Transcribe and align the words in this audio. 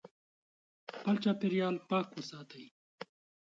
خپل 0.97 1.15
چاپیریال 1.23 1.75
پاک 1.89 2.07
وساتئ. 2.17 2.65